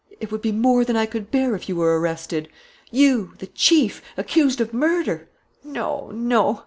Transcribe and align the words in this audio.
It 0.19 0.31
would 0.31 0.41
be 0.41 0.51
more 0.51 0.83
than 0.83 0.95
I 0.95 1.05
could 1.05 1.29
bear 1.29 1.53
if 1.53 1.69
you 1.69 1.75
were 1.75 1.99
arrested. 1.99 2.49
You, 2.89 3.33
the 3.37 3.45
chief, 3.45 4.01
accused 4.17 4.59
of 4.59 4.73
murder! 4.73 5.29
No, 5.63 6.09
no.... 6.11 6.59